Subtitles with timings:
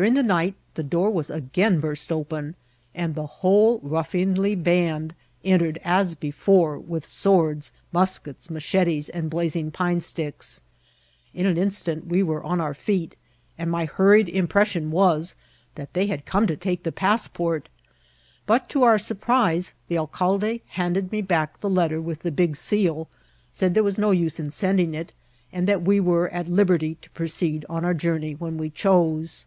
[0.00, 2.54] During the night the door was again burst <^n,
[2.96, 10.00] and the whole ruffianly band entered, as before, with swords, muskets, machetes, and blaadng pine
[10.00, 10.62] sticks,
[11.32, 13.14] fn an in stant we were on our feet,
[13.56, 15.36] and my hurried impression was,
[15.76, 17.68] that they had come to take the passport;
[18.46, 23.08] but, to our surprise, the alcalde handed me back the letter with the big seal,
[23.52, 25.12] said there was no use in sending it,
[25.52, 29.46] and that we were at liberty to proceed on our journey wiien we chose..